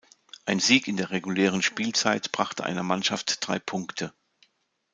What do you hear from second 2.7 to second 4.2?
Mannschaft drei Punkte.